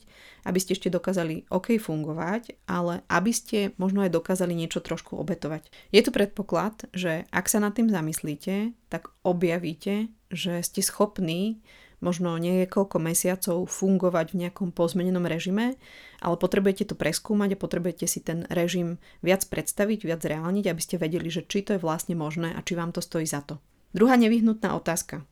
[0.48, 5.68] aby ste ešte dokázali OK fungovať, ale aby ste možno aj dokázali niečo trošku obetovať.
[5.92, 11.60] Je tu predpoklad, že ak sa nad tým zamyslíte, tak objavíte, že ste schopní
[12.04, 15.80] možno niekoľko mesiacov fungovať v nejakom pozmenenom režime,
[16.20, 21.02] ale potrebujete to preskúmať a potrebujete si ten režim viac predstaviť, viac reálniť, aby ste
[21.02, 23.60] vedeli, že či to je vlastne možné a či vám to stojí za to.
[23.96, 25.24] Druhá nevyhnutná otázka.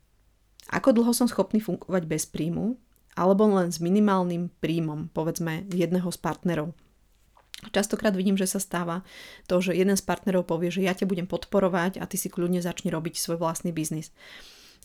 [0.71, 2.79] Ako dlho som schopný fungovať bez príjmu
[3.13, 6.73] alebo len s minimálnym príjmom, povedzme jedného z partnerov.
[7.71, 9.07] Častokrát vidím, že sa stáva
[9.47, 12.59] to, že jeden z partnerov povie, že ja ťa budem podporovať a ty si kľudne
[12.59, 14.11] začni robiť svoj vlastný biznis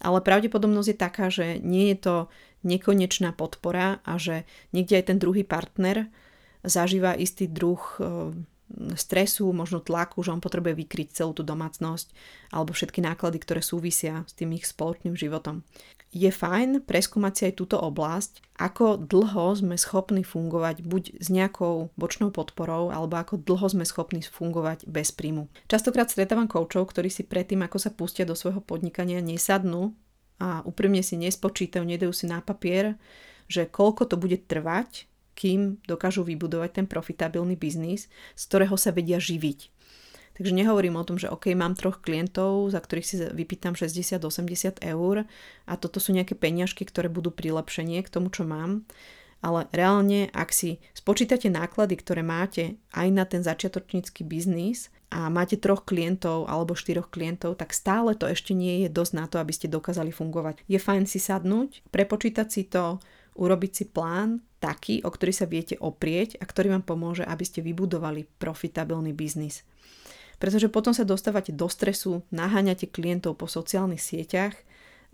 [0.02, 2.16] ale pravdepodobnosť je taká, že nie je to
[2.66, 6.10] nekonečná podpora a že niekde aj ten druhý partner
[6.66, 8.02] zažíva istý druh e,
[8.94, 12.12] stresu, možno tlaku, že on potrebuje vykryť celú tú domácnosť
[12.52, 15.64] alebo všetky náklady, ktoré súvisia s tým ich spoločným životom
[16.08, 21.92] je fajn preskúmať si aj túto oblasť, ako dlho sme schopní fungovať buď s nejakou
[22.00, 25.52] bočnou podporou, alebo ako dlho sme schopní fungovať bez príjmu.
[25.68, 29.92] Častokrát stretávam koučov, ktorí si predtým, ako sa pustia do svojho podnikania, nesadnú
[30.40, 32.96] a úprimne si nespočítajú, nedajú si na papier,
[33.44, 35.07] že koľko to bude trvať,
[35.38, 39.70] kým dokážu vybudovať ten profitabilný biznis, z ktorého sa vedia živiť.
[40.34, 45.26] Takže nehovorím o tom, že OK, mám troch klientov, za ktorých si vypýtam 60-80 eur
[45.66, 48.86] a toto sú nejaké peňažky, ktoré budú prilepšenie k tomu, čo mám.
[49.38, 55.58] Ale reálne, ak si spočítate náklady, ktoré máte aj na ten začiatočnícky biznis a máte
[55.58, 59.50] troch klientov alebo štyroch klientov, tak stále to ešte nie je dosť na to, aby
[59.50, 60.62] ste dokázali fungovať.
[60.70, 63.02] Je fajn si sadnúť, prepočítať si to,
[63.38, 67.62] urobiť si plán taký, o ktorý sa viete oprieť a ktorý vám pomôže, aby ste
[67.62, 69.62] vybudovali profitabilný biznis.
[70.42, 74.54] Pretože potom sa dostávate do stresu, naháňate klientov po sociálnych sieťach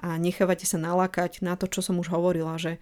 [0.00, 2.80] a nechávate sa nalákať na to, čo som už hovorila, že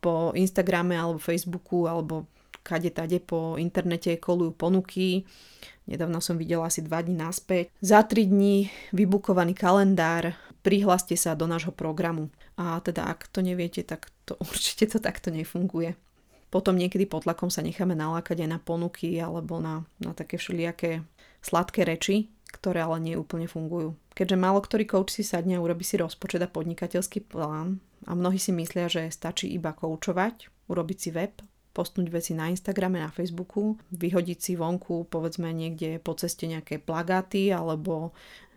[0.00, 2.28] po Instagrame alebo Facebooku alebo
[2.64, 5.28] kade tade po internete kolujú ponuky.
[5.84, 7.68] Nedávno som videla asi 2 dní naspäť.
[7.84, 10.32] Za 3 dní vybukovaný kalendár,
[10.64, 12.32] prihláste sa do nášho programu.
[12.56, 15.94] A teda ak to neviete, tak to určite to takto nefunguje.
[16.48, 21.02] Potom niekedy pod tlakom sa necháme nalákať aj na ponuky alebo na, na také všelijaké
[21.42, 23.98] sladké reči, ktoré ale nie úplne fungujú.
[24.14, 28.38] Keďže málo ktorý coach si sadne a urobí si rozpočet a podnikateľský plán a mnohí
[28.38, 31.34] si myslia, že stačí iba koučovať, urobiť si web,
[31.74, 37.50] postnúť veci na Instagrame, na Facebooku, vyhodiť si vonku, povedzme niekde po ceste nejaké plagáty
[37.50, 38.14] alebo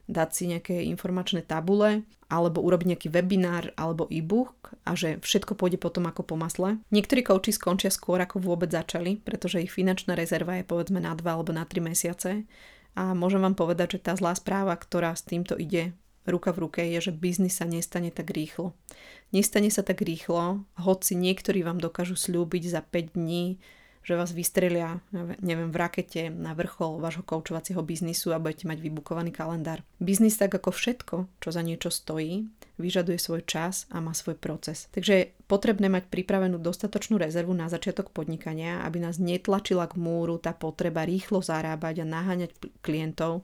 [0.07, 5.79] dať si nejaké informačné tabule alebo urobiť nejaký webinár alebo e-book a že všetko pôjde
[5.79, 6.79] potom ako po masle.
[6.91, 11.23] Niektorí kouči skončia skôr ako vôbec začali, pretože ich finančná rezerva je povedzme na 2
[11.27, 12.47] alebo na 3 mesiace
[12.95, 15.91] a môžem vám povedať, že tá zlá správa, ktorá s týmto ide
[16.27, 18.75] ruka v ruke, je, že biznis sa nestane tak rýchlo.
[19.31, 23.59] Nestane sa tak rýchlo, hoci niektorí vám dokážu slúbiť za 5 dní,
[24.07, 25.03] že vás vystrelia,
[25.43, 29.83] neviem, v rakete na vrchol vášho koučovacieho biznisu a budete mať vybukovaný kalendár.
[29.99, 32.47] Biznis tak ako všetko, čo za niečo stojí,
[32.79, 34.87] vyžaduje svoj čas a má svoj proces.
[34.95, 40.39] Takže je potrebné mať pripravenú dostatočnú rezervu na začiatok podnikania, aby nás netlačila k múru
[40.39, 43.43] tá potreba rýchlo zarábať a naháňať klientov,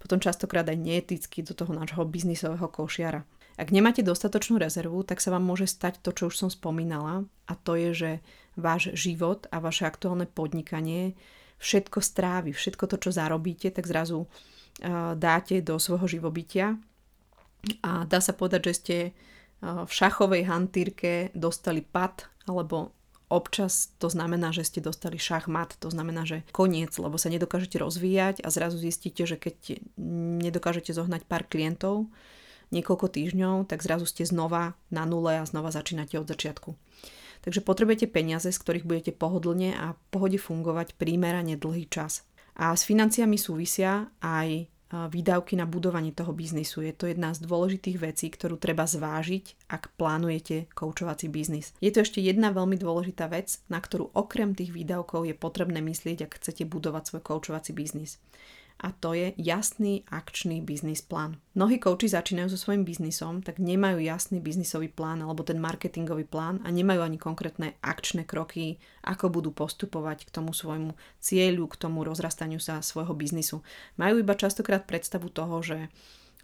[0.00, 3.22] potom častokrát aj neeticky do toho nášho biznisového košiara.
[3.60, 7.52] Ak nemáte dostatočnú rezervu, tak sa vám môže stať to, čo už som spomínala, a
[7.52, 8.10] to je, že
[8.56, 11.12] váš život a vaše aktuálne podnikanie
[11.60, 16.80] všetko strávi, všetko to, čo zarobíte, tak zrazu uh, dáte do svojho živobytia
[17.84, 18.96] a dá sa povedať, že ste
[19.60, 22.96] v šachovej hantírke dostali pad, alebo
[23.30, 28.42] občas to znamená, že ste dostali šachmat, to znamená, že koniec, lebo sa nedokážete rozvíjať
[28.42, 29.80] a zrazu zistíte, že keď
[30.42, 32.10] nedokážete zohnať pár klientov
[32.74, 36.74] niekoľko týždňov, tak zrazu ste znova na nule a znova začínate od začiatku.
[37.40, 42.28] Takže potrebujete peniaze, z ktorých budete pohodlne a pohode fungovať prímerane dlhý čas.
[42.60, 46.82] A s financiami súvisia aj výdavky na budovanie toho biznisu.
[46.82, 51.70] Je to jedna z dôležitých vecí, ktorú treba zvážiť, ak plánujete koučovací biznis.
[51.78, 56.26] Je to ešte jedna veľmi dôležitá vec, na ktorú okrem tých výdavkov je potrebné myslieť,
[56.26, 58.18] ak chcete budovať svoj koučovací biznis
[58.80, 61.36] a to je jasný akčný biznis plán.
[61.52, 66.64] Mnohí kouči začínajú so svojím biznisom, tak nemajú jasný biznisový plán alebo ten marketingový plán
[66.64, 72.08] a nemajú ani konkrétne akčné kroky, ako budú postupovať k tomu svojmu cieľu, k tomu
[72.08, 73.60] rozrastaniu sa svojho biznisu.
[74.00, 75.92] Majú iba častokrát predstavu toho, že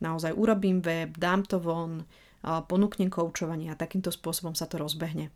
[0.05, 2.05] naozaj urobím web, dám to von,
[2.45, 5.33] ponúknem koučovanie a takýmto spôsobom sa to rozbehne.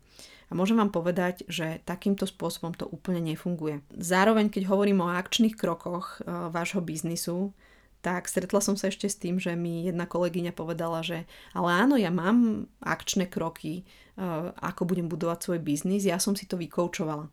[0.50, 3.86] A môžem vám povedať, že takýmto spôsobom to úplne nefunguje.
[3.94, 7.54] Zároveň, keď hovorím o akčných krokoch uh, vášho biznisu,
[8.02, 11.94] tak stretla som sa ešte s tým, že mi jedna kolegyňa povedala, že ale áno,
[11.94, 13.86] ja mám akčné kroky,
[14.18, 17.30] uh, ako budem budovať svoj biznis, ja som si to vykoučovala.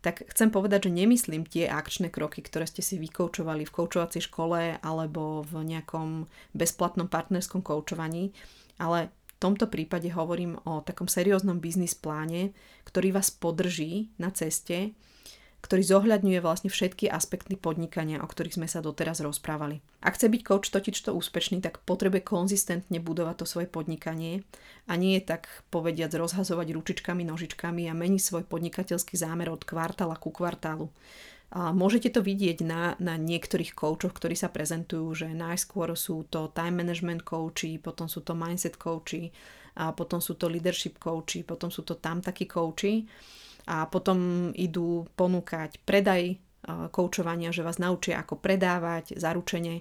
[0.00, 4.80] Tak chcem povedať, že nemyslím tie akčné kroky, ktoré ste si vykoučovali v koučovacej škole
[4.80, 6.24] alebo v nejakom
[6.56, 8.32] bezplatnom partnerskom koučovaní,
[8.80, 12.52] ale tomto prípade hovorím o takom serióznom biznis pláne,
[12.84, 14.92] ktorý vás podrží na ceste
[15.60, 19.84] ktorý zohľadňuje vlastne všetky aspekty podnikania, o ktorých sme sa doteraz rozprávali.
[20.00, 24.40] Ak chce byť coach totižto úspešný, tak potrebuje konzistentne budovať to svoje podnikanie
[24.88, 30.16] a nie je tak povediať rozhazovať ručičkami, nožičkami a meniť svoj podnikateľský zámer od kvartála
[30.16, 30.88] ku kvartálu.
[31.50, 36.54] A môžete to vidieť na, na niektorých coachoch, ktorí sa prezentujú, že najskôr sú to
[36.54, 39.34] time management coachy, potom sú to mindset coachy,
[39.78, 43.06] a potom sú to leadership coachy, potom sú to tam takí coachy
[43.70, 46.38] a potom idú ponúkať predaj
[46.92, 49.80] koučovania, že vás naučia ako predávať, zaručenie.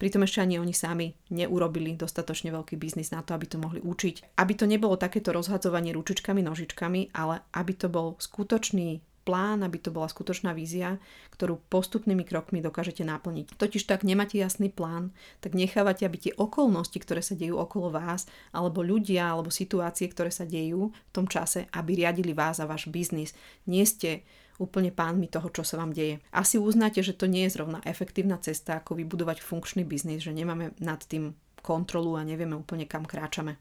[0.00, 4.34] Pritom ešte ani oni sami neurobili dostatočne veľký biznis na to, aby to mohli učiť.
[4.40, 9.88] Aby to nebolo takéto rozhadzovanie ručičkami, nožičkami, ale aby to bol skutočný plán, aby to
[9.88, 11.00] bola skutočná vízia,
[11.32, 13.56] ktorú postupnými krokmi dokážete naplniť.
[13.56, 15.10] Totiž tak nemáte jasný plán,
[15.40, 20.28] tak nechávate, aby tie okolnosti, ktoré sa dejú okolo vás, alebo ľudia, alebo situácie, ktoré
[20.28, 23.32] sa dejú v tom čase, aby riadili vás a váš biznis.
[23.64, 24.22] Nie ste
[24.62, 26.22] úplne pánmi toho, čo sa vám deje.
[26.30, 30.78] Asi uznáte, že to nie je zrovna efektívna cesta, ako vybudovať funkčný biznis, že nemáme
[30.78, 31.34] nad tým
[31.64, 33.58] kontrolu a nevieme úplne kam kráčame.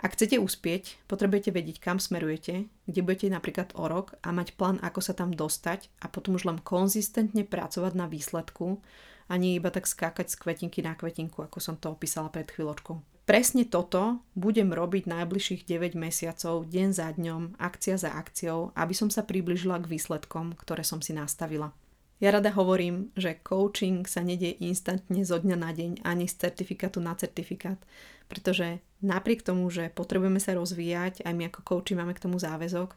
[0.00, 4.80] Ak chcete uspieť, potrebujete vedieť, kam smerujete, kde budete napríklad o rok a mať plán,
[4.80, 8.80] ako sa tam dostať a potom už len konzistentne pracovať na výsledku
[9.28, 12.96] a nie iba tak skákať z kvetinky na kvetinku, ako som to opísala pred chvíľočkou.
[13.28, 19.12] Presne toto budem robiť najbližších 9 mesiacov, deň za dňom, akcia za akciou, aby som
[19.12, 21.76] sa približila k výsledkom, ktoré som si nastavila.
[22.20, 27.00] Ja rada hovorím, že coaching sa nedie instantne zo dňa na deň ani z certifikátu
[27.00, 27.80] na certifikát,
[28.28, 32.92] pretože napriek tomu, že potrebujeme sa rozvíjať, aj my ako coachi máme k tomu záväzok,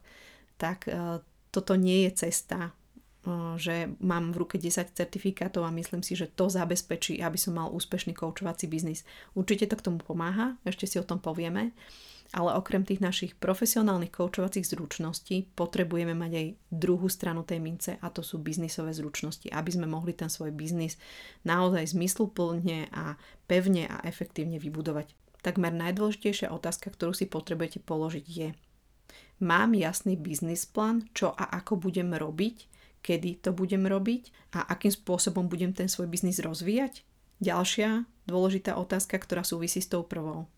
[0.60, 2.76] tak uh, toto nie je cesta,
[3.24, 7.56] uh, že mám v ruke 10 certifikátov a myslím si, že to zabezpečí, aby som
[7.56, 9.08] mal úspešný coachovací biznis.
[9.32, 11.72] Určite to k tomu pomáha, ešte si o tom povieme,
[12.34, 18.10] ale okrem tých našich profesionálnych koučovacích zručností potrebujeme mať aj druhú stranu tej mince a
[18.10, 20.98] to sú biznisové zručnosti, aby sme mohli ten svoj biznis
[21.46, 23.14] naozaj zmysluplne a
[23.46, 25.14] pevne a efektívne vybudovať.
[25.46, 28.48] Takmer najdôležitejšia otázka, ktorú si potrebujete položiť je
[29.38, 32.66] Mám jasný biznis plán, čo a ako budem robiť,
[33.02, 37.06] kedy to budem robiť a akým spôsobom budem ten svoj biznis rozvíjať?
[37.42, 40.48] Ďalšia dôležitá otázka, ktorá súvisí s tou prvou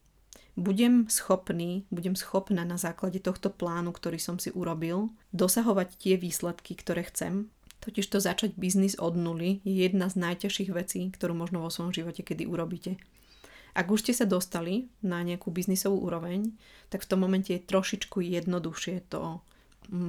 [0.57, 6.73] budem schopný, budem schopná na základe tohto plánu, ktorý som si urobil, dosahovať tie výsledky,
[6.75, 7.53] ktoré chcem.
[7.85, 11.93] Totiž to začať biznis od nuly je jedna z najťažších vecí, ktorú možno vo svojom
[11.93, 12.97] živote kedy urobíte.
[13.77, 16.57] Ak už ste sa dostali na nejakú biznisovú úroveň,
[16.89, 19.45] tak v tom momente je trošičku jednoduchšie to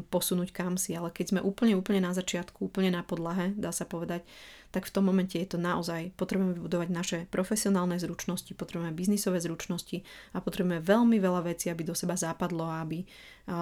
[0.10, 3.86] posunúť kam si, ale keď sme úplne, úplne na začiatku, úplne na podlahe, dá sa
[3.88, 4.26] povedať,
[4.68, 10.04] tak v tom momente je to naozaj, potrebujeme vybudovať naše profesionálne zručnosti, potrebujeme biznisové zručnosti
[10.36, 13.08] a potrebujeme veľmi veľa vecí, aby do seba západlo a aby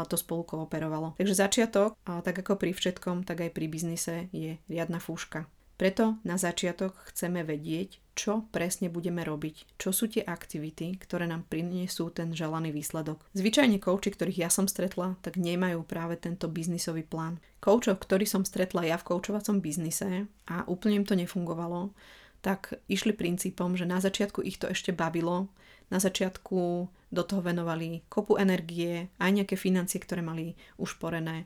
[0.10, 1.14] to spolu kooperovalo.
[1.22, 5.46] Takže začiatok, tak ako pri všetkom, tak aj pri biznise je riadna fúška.
[5.76, 11.44] Preto na začiatok chceme vedieť, čo presne budeme robiť, čo sú tie aktivity, ktoré nám
[11.52, 13.20] prinesú ten želaný výsledok.
[13.36, 17.44] Zvyčajne kouči, ktorých ja som stretla, tak nemajú práve tento biznisový plán.
[17.60, 21.92] Koučov, ktorý som stretla ja v koučovacom biznise a úplne im to nefungovalo,
[22.40, 25.52] tak išli princípom, že na začiatku ich to ešte bavilo,
[25.92, 31.44] na začiatku do toho venovali kopu energie, aj nejaké financie, ktoré mali ušporené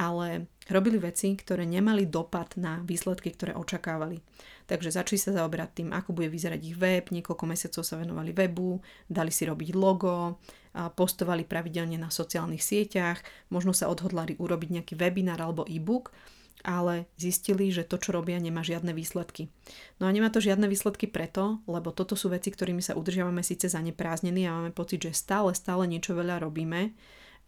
[0.00, 4.24] ale robili veci, ktoré nemali dopad na výsledky, ktoré očakávali.
[4.64, 8.80] Takže začali sa zaoberať tým, ako bude vyzerať ich web, niekoľko mesiacov sa venovali webu,
[9.04, 10.40] dali si robiť logo,
[10.72, 13.20] postovali pravidelne na sociálnych sieťach,
[13.52, 16.16] možno sa odhodlali urobiť nejaký webinár alebo e-book,
[16.64, 19.52] ale zistili, že to, čo robia, nemá žiadne výsledky.
[19.98, 23.68] No a nemá to žiadne výsledky preto, lebo toto sú veci, ktorými sa udržiavame síce
[23.68, 26.94] zaneprázdnení a máme pocit, že stále, stále niečo veľa robíme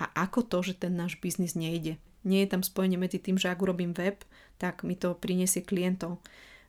[0.01, 2.01] a ako to, že ten náš biznis nejde.
[2.23, 4.23] Nie je tam spojenie medzi tým, že ak urobím web,
[4.59, 6.23] tak mi to prinesie klientov.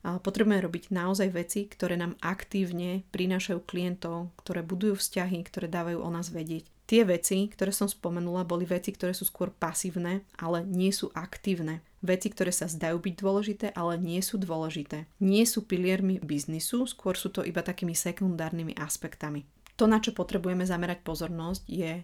[0.04, 6.10] Potrebujeme robiť naozaj veci, ktoré nám aktívne prinášajú klientov, ktoré budujú vzťahy, ktoré dávajú o
[6.12, 6.68] nás vedieť.
[6.84, 11.80] Tie veci, ktoré som spomenula, boli veci, ktoré sú skôr pasívne, ale nie sú aktívne.
[12.04, 15.08] Veci, ktoré sa zdajú byť dôležité, ale nie sú dôležité.
[15.24, 19.48] Nie sú piliermi biznisu, skôr sú to iba takými sekundárnymi aspektami.
[19.80, 22.04] To, na čo potrebujeme zamerať pozornosť, je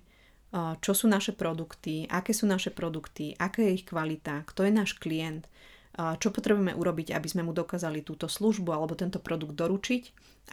[0.53, 4.97] čo sú naše produkty, aké sú naše produkty, aká je ich kvalita, kto je náš
[4.97, 5.45] klient,
[5.99, 10.03] čo potrebujeme urobiť, aby sme mu dokázali túto službu alebo tento produkt doručiť,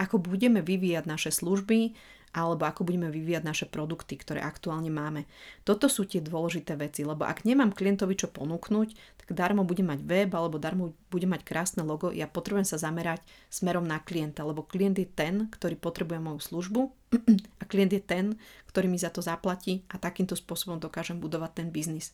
[0.02, 1.94] ako budeme vyvíjať naše služby,
[2.36, 5.24] alebo ako budeme vyvíjať naše produkty, ktoré aktuálne máme.
[5.64, 8.88] Toto sú tie dôležité veci, lebo ak nemám klientovi čo ponúknuť,
[9.24, 13.24] tak darmo bude mať web alebo darmo bude mať krásne logo, ja potrebujem sa zamerať
[13.48, 16.80] smerom na klienta, lebo klient je ten, ktorý potrebuje moju službu
[17.60, 18.24] a klient je ten,
[18.68, 22.12] ktorý mi za to zaplatí a takýmto spôsobom dokážem budovať ten biznis.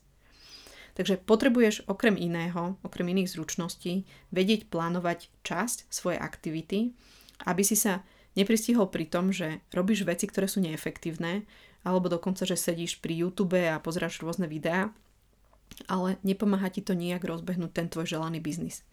[0.92, 6.92] Takže potrebuješ okrem iného, okrem iných zručností, vedieť plánovať časť svojej aktivity,
[7.48, 8.04] aby si sa
[8.36, 11.48] nepristihol pri tom, že robíš veci, ktoré sú neefektívne,
[11.82, 14.92] alebo dokonca, že sedíš pri YouTube a pozráš rôzne videá,
[15.88, 18.84] ale nepomáha ti to nijak rozbehnúť ten tvoj želaný biznis.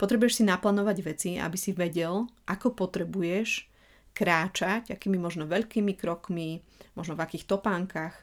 [0.00, 3.68] Potrebuješ si naplánovať veci, aby si vedel, ako potrebuješ
[4.16, 6.64] kráčať, akými možno veľkými krokmi,
[6.96, 8.16] možno v akých topánkach,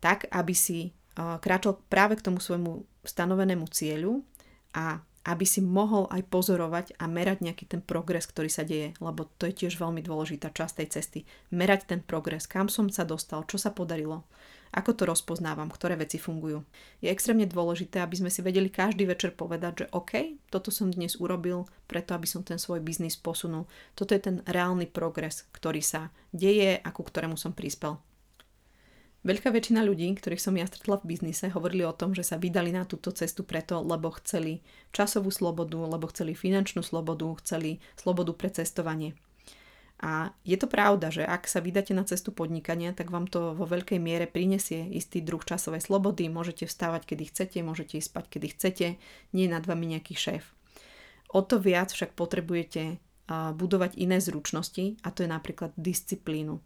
[0.00, 4.26] tak, aby si kráčal práve k tomu svojmu stanovenému cieľu
[4.74, 9.24] a aby si mohol aj pozorovať a merať nejaký ten progres, ktorý sa deje, lebo
[9.40, 11.20] to je tiež veľmi dôležitá časť tej cesty.
[11.48, 14.28] Merať ten progres, kam som sa dostal, čo sa podarilo,
[14.76, 16.60] ako to rozpoznávam, ktoré veci fungujú.
[17.00, 21.16] Je extrémne dôležité, aby sme si vedeli každý večer povedať, že OK, toto som dnes
[21.16, 23.64] urobil, preto aby som ten svoj biznis posunul.
[23.96, 27.96] Toto je ten reálny progres, ktorý sa deje a ku ktorému som prispel.
[29.24, 32.76] Veľká väčšina ľudí, ktorých som ja stretla v biznise, hovorili o tom, že sa vydali
[32.76, 34.60] na túto cestu preto, lebo chceli
[34.92, 39.16] časovú slobodu, lebo chceli finančnú slobodu, chceli slobodu pre cestovanie.
[40.04, 43.64] A je to pravda, že ak sa vydáte na cestu podnikania, tak vám to vo
[43.64, 48.46] veľkej miere prinesie istý druh časovej slobody, môžete vstávať, kedy chcete, môžete ísť spať, kedy
[48.52, 48.86] chcete,
[49.32, 50.52] nie je nad vami nejaký šéf.
[51.32, 53.00] O to viac však potrebujete
[53.32, 56.60] budovať iné zručnosti a to je napríklad disciplínu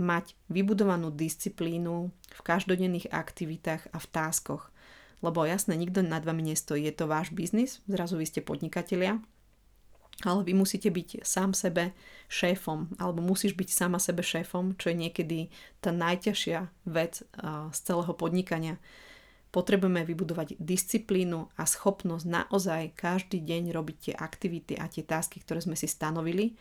[0.00, 4.72] mať vybudovanú disciplínu v každodenných aktivitách a v táskoch.
[5.20, 9.20] Lebo jasne, nikto nad vami nestojí, je to váš biznis, zrazu vy ste podnikatelia,
[10.24, 11.92] ale vy musíte byť sám sebe
[12.32, 15.38] šéfom, alebo musíš byť sama sebe šéfom, čo je niekedy
[15.84, 17.20] tá najťažšia vec
[17.72, 18.80] z celého podnikania.
[19.52, 25.60] Potrebujeme vybudovať disciplínu a schopnosť naozaj každý deň robiť tie aktivity a tie tásky, ktoré
[25.60, 26.56] sme si stanovili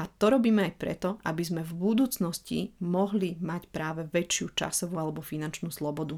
[0.00, 5.20] a to robíme aj preto, aby sme v budúcnosti mohli mať práve väčšiu časovú alebo
[5.20, 6.16] finančnú slobodu.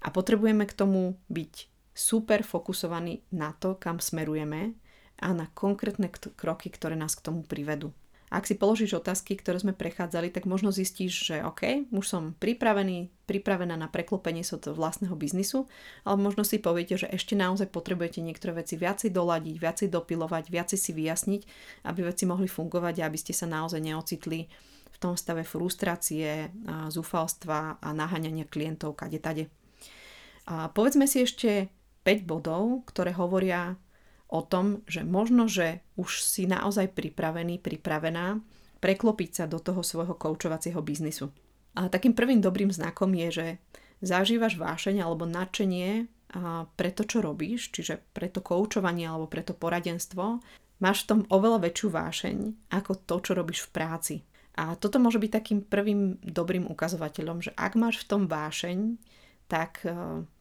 [0.00, 4.72] A potrebujeme k tomu byť super fokusovaní na to, kam smerujeme
[5.20, 7.92] a na konkrétne kroky, ktoré nás k tomu privedú.
[8.30, 13.10] Ak si položíš otázky, ktoré sme prechádzali, tak možno zistíš, že OK, už som pripravený,
[13.26, 15.66] pripravená na preklopenie sa do vlastného biznisu,
[16.06, 20.78] ale možno si poviete, že ešte naozaj potrebujete niektoré veci viacej doladiť, viacej dopilovať, viacej
[20.78, 21.42] si vyjasniť,
[21.90, 24.46] aby veci mohli fungovať a aby ste sa naozaj neocitli
[24.94, 26.54] v tom stave frustrácie,
[26.86, 29.50] zúfalstva a naháňania klientov kade tade.
[30.46, 31.66] A povedzme si ešte
[32.06, 33.74] 5 bodov, ktoré hovoria
[34.30, 38.38] o tom, že možno, že už si naozaj pripravený, pripravená
[38.78, 41.34] preklopiť sa do toho svojho koučovacieho biznisu.
[41.76, 43.46] A takým prvým dobrým znakom je, že
[44.00, 46.08] zažívaš vášeň alebo nadšenie
[46.78, 50.40] pre to, čo robíš, čiže pre to koučovanie alebo pre to poradenstvo,
[50.78, 52.36] máš v tom oveľa väčšiu vášeň
[52.70, 54.14] ako to, čo robíš v práci.
[54.56, 58.78] A toto môže byť takým prvým dobrým ukazovateľom, že ak máš v tom vášeň,
[59.50, 59.82] tak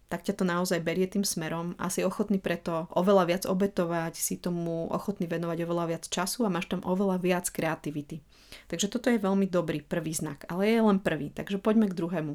[0.09, 4.41] tak ťa to naozaj berie tým smerom a si ochotný preto oveľa viac obetovať, si
[4.41, 8.25] tomu ochotný venovať oveľa viac času a máš tam oveľa viac kreativity.
[8.65, 12.33] Takže toto je veľmi dobrý prvý znak, ale je len prvý, takže poďme k druhému.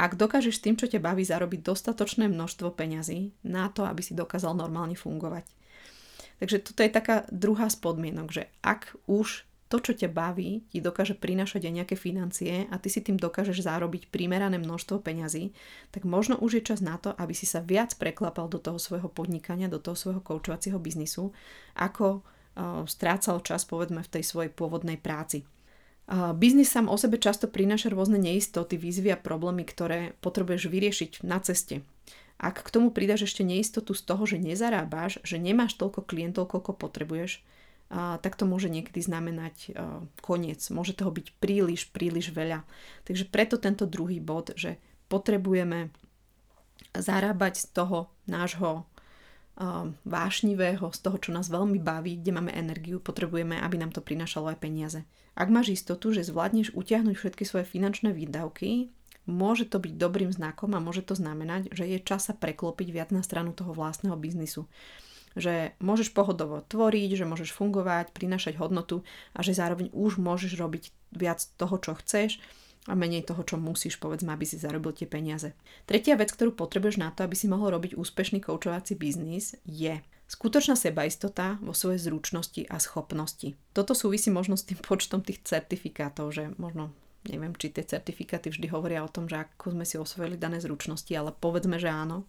[0.00, 4.56] Ak dokážeš tým, čo ťa baví, zarobiť dostatočné množstvo peňazí na to, aby si dokázal
[4.56, 5.44] normálne fungovať.
[6.40, 10.82] Takže toto je taká druhá z podmienok, že ak už to, čo ťa baví, ti
[10.82, 15.54] dokáže prinášať aj nejaké financie a ty si tým dokážeš zárobiť primerané množstvo peňazí,
[15.94, 19.06] tak možno už je čas na to, aby si sa viac preklapal do toho svojho
[19.06, 21.30] podnikania, do toho svojho koučovacieho biznisu,
[21.78, 25.46] ako uh, strácal čas povedzme v tej svojej pôvodnej práci.
[26.10, 31.22] Uh, biznis sám o sebe často prináša rôzne neistoty, výzvy a problémy, ktoré potrebuješ vyriešiť
[31.22, 31.86] na ceste.
[32.42, 36.74] Ak k tomu pridaš ešte neistotu z toho, že nezarábaš, že nemáš toľko klientov, koľko
[36.74, 37.46] potrebuješ,
[37.90, 39.74] tak to môže niekedy znamenať
[40.22, 40.62] koniec.
[40.70, 42.62] Môže toho byť príliš, príliš veľa.
[43.02, 44.78] Takže preto tento druhý bod, že
[45.10, 45.90] potrebujeme
[46.94, 48.86] zarábať z toho nášho
[50.06, 54.54] vášnivého, z toho, čo nás veľmi baví, kde máme energiu, potrebujeme, aby nám to prinášalo
[54.54, 55.02] aj peniaze.
[55.34, 58.88] Ak máš istotu, že zvládneš utiahnuť všetky svoje finančné výdavky,
[59.28, 63.10] môže to byť dobrým znakom a môže to znamenať, že je čas sa preklopiť viac
[63.12, 64.64] na stranu toho vlastného biznisu
[65.38, 70.90] že môžeš pohodovo tvoriť, že môžeš fungovať, prinašať hodnotu a že zároveň už môžeš robiť
[71.14, 72.42] viac toho, čo chceš
[72.88, 75.52] a menej toho, čo musíš, povedzme, aby si zarobil tie peniaze.
[75.84, 80.00] Tretia vec, ktorú potrebuješ na to, aby si mohol robiť úspešný koučovací biznis, je
[80.30, 83.58] skutočná sebaistota vo svojej zručnosti a schopnosti.
[83.76, 86.94] Toto súvisí možno s tým počtom tých certifikátov, že možno
[87.28, 91.12] neviem, či tie certifikáty vždy hovoria o tom, že ako sme si osvojili dané zručnosti,
[91.12, 92.24] ale povedzme, že áno.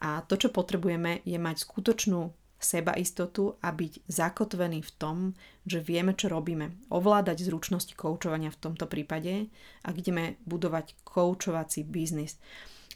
[0.00, 5.16] A to, čo potrebujeme, je mať skutočnú sebaistotu a byť zakotvený v tom,
[5.64, 6.76] že vieme, čo robíme.
[6.92, 9.48] Ovládať zručnosti koučovania v tomto prípade
[9.84, 12.36] a ideme budovať koučovací biznis.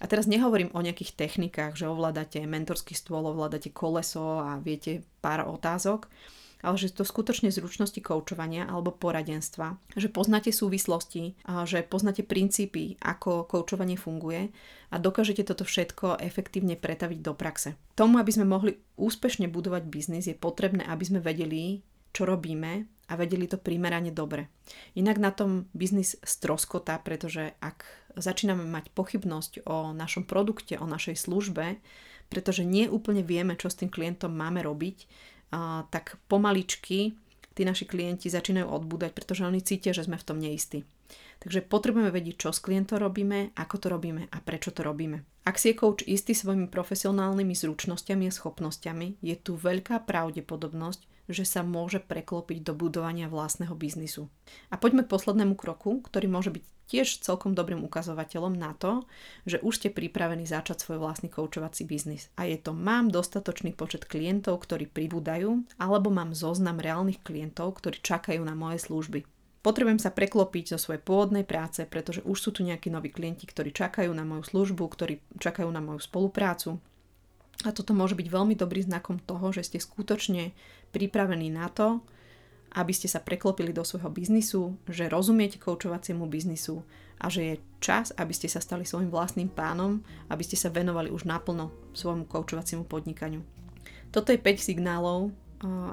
[0.02, 5.48] A teraz nehovorím o nejakých technikách, že ovládate mentorský stôl, ovládate koleso a viete pár
[5.48, 6.12] otázok,
[6.64, 11.36] ale že to skutočne zručnosti koučovania alebo poradenstva, že poznáte súvislosti,
[11.68, 14.48] že poznáte princípy, ako koučovanie funguje
[14.88, 17.76] a dokážete toto všetko efektívne pretaviť do praxe.
[17.92, 21.84] Tomu, aby sme mohli úspešne budovať biznis, je potrebné, aby sme vedeli,
[22.16, 24.48] čo robíme a vedeli to primerane dobre.
[24.96, 27.84] Inak na tom biznis stroskotá, pretože ak
[28.16, 31.76] začíname mať pochybnosť o našom produkte, o našej službe,
[32.32, 35.04] pretože nie úplne vieme, čo s tým klientom máme robiť,
[35.90, 37.14] tak pomaličky
[37.55, 40.82] tí naši klienti začínajú odbúdať, pretože oni cítia, že sme v tom neistí.
[41.38, 45.22] Takže potrebujeme vedieť, čo s klientom robíme, ako to robíme a prečo to robíme.
[45.44, 51.44] Ak si je coach istý svojimi profesionálnymi zručnosťami a schopnosťami, je tu veľká pravdepodobnosť, že
[51.44, 54.32] sa môže preklopiť do budovania vlastného biznisu.
[54.72, 59.09] A poďme k poslednému kroku, ktorý môže byť tiež celkom dobrým ukazovateľom na to,
[59.49, 62.28] že už ste pripravení začať svoj vlastný koučovací biznis.
[62.37, 68.05] A je to mám dostatočný počet klientov, ktorí pribúdajú, alebo mám zoznam reálnych klientov, ktorí
[68.05, 69.24] čakajú na moje služby.
[69.64, 73.72] Potrebujem sa preklopiť zo svojej pôvodnej práce, pretože už sú tu nejakí noví klienti, ktorí
[73.72, 76.76] čakajú na moju službu, ktorí čakajú na moju spoluprácu.
[77.64, 80.53] A toto môže byť veľmi dobrý znakom toho, že ste skutočne
[80.93, 82.05] pripravení na to,
[82.75, 86.83] aby ste sa preklopili do svojho biznisu, že rozumiete koučovaciemu biznisu
[87.22, 91.14] a že je čas, aby ste sa stali svojim vlastným pánom, aby ste sa venovali
[91.14, 93.47] už naplno svojmu koučovaciemu podnikaniu.
[94.11, 95.31] Toto je 5 signálov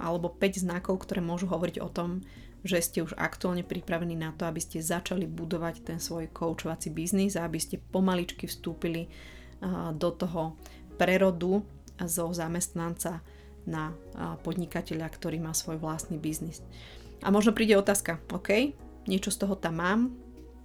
[0.01, 2.25] alebo 5 znakov, ktoré môžu hovoriť o tom,
[2.61, 7.37] že ste už aktuálne pripravení na to, aby ste začali budovať ten svoj koučovací biznis
[7.37, 9.09] a aby ste pomaličky vstúpili
[9.97, 10.57] do toho
[10.97, 11.61] prerodu
[12.01, 13.21] zo zamestnanca
[13.65, 13.93] na
[14.41, 16.65] podnikateľa, ktorý má svoj vlastný biznis.
[17.21, 18.73] A možno príde otázka, OK,
[19.05, 19.99] niečo z toho tam mám,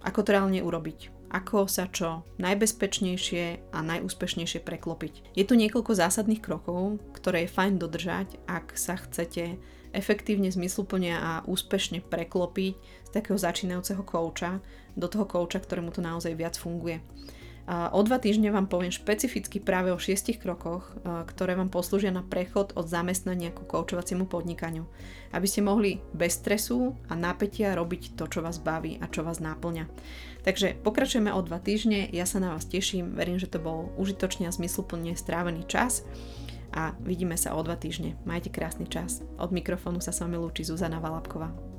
[0.01, 1.13] ako to reálne urobiť?
[1.27, 5.35] Ako sa čo najbezpečnejšie a najúspešnejšie preklopiť?
[5.35, 9.59] Je tu niekoľko zásadných krokov, ktoré je fajn dodržať, ak sa chcete
[9.91, 14.63] efektívne, zmysluplne a úspešne preklopiť z takého začínajúceho kouča
[14.95, 17.03] do toho kouča, ktorému to naozaj viac funguje.
[17.67, 22.23] A o dva týždne vám poviem špecificky práve o šiestich krokoch, ktoré vám poslúžia na
[22.23, 24.87] prechod od zamestnania ku koučovaciemu podnikaniu,
[25.35, 29.43] aby ste mohli bez stresu a napätia robiť to, čo vás baví a čo vás
[29.43, 29.83] náplňa.
[30.47, 34.47] Takže pokračujeme o dva týždne, ja sa na vás teším, verím, že to bol užitočný
[34.47, 36.07] a zmysluplne strávený čas
[36.71, 38.15] a vidíme sa o dva týždne.
[38.23, 39.27] Majte krásny čas.
[39.35, 41.76] Od mikrofónu sa s vami lúči Zuzana Valapková.